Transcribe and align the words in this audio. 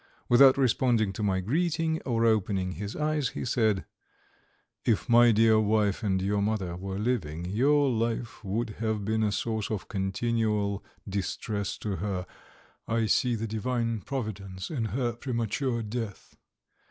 Without 0.29 0.57
responding 0.57 1.13
to 1.13 1.21
my 1.21 1.41
greeting 1.41 2.01
or 2.07 2.25
opening 2.25 2.71
his 2.71 2.95
eyes, 2.95 3.29
he 3.29 3.45
said: 3.45 3.85
"If 4.83 5.07
my 5.07 5.31
dear 5.31 5.59
wife 5.59 6.01
and 6.01 6.19
your 6.19 6.41
mother 6.41 6.75
were 6.75 6.97
living, 6.97 7.45
your 7.45 7.87
life 7.87 8.43
would 8.43 8.71
have 8.81 9.05
been 9.05 9.21
a 9.21 9.31
source 9.31 9.69
of 9.69 9.89
continual 9.89 10.83
distress 11.07 11.77
to 11.77 11.97
her. 11.97 12.25
I 12.87 13.05
see 13.05 13.35
the 13.35 13.45
Divine 13.45 13.99
Providence 14.01 14.71
in 14.71 14.85
her 14.85 15.13
premature 15.13 15.83
death. 15.83 16.35